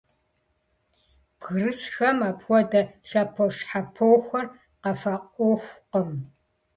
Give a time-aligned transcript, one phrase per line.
[1.39, 4.45] Бгырысхэм апхуэдэ лъэпощхьэпохэр
[4.81, 6.09] къафӀэӀуэхукъым.